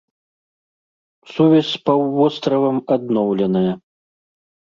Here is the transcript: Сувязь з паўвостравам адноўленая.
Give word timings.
Сувязь 1.33 1.67
з 1.73 1.77
паўвостравам 1.89 2.77
адноўленая. 2.97 3.71